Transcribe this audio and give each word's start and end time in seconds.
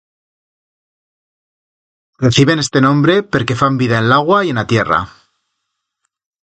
Reciben 2.25 2.59
este 2.65 2.79
nombre 2.87 3.13
perque 3.35 3.59
fan 3.61 3.75
vida 3.81 3.97
en 4.01 4.05
l'augua 4.09 4.39
y 4.41 4.47
en 4.53 4.57
a 4.63 4.65
tierra. 4.73 4.99